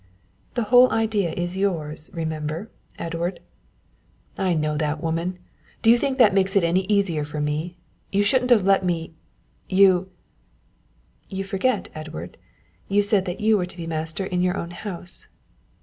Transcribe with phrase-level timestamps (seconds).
[0.55, 3.39] "The whole idea is yours remember, Edward."
[4.35, 5.37] "I know that, woman.
[5.83, 7.77] Do you think it makes it any easier for me?
[8.11, 9.13] you shouldn't have let me
[9.69, 10.09] you"
[11.29, 12.37] "You forget, Edward,
[12.87, 15.27] you said that you were to be master in your own house."